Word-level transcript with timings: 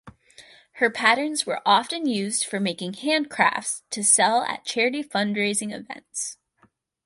Her 0.77 0.89
patterns 0.89 1.45
were 1.45 1.61
often 1.63 2.07
used 2.07 2.43
for 2.43 2.59
making 2.59 2.93
handcrafts 2.93 3.83
to 3.91 4.03
sell 4.03 4.41
at 4.41 4.65
charity 4.65 5.03
fundraising 5.03 5.71
events. 5.71 6.37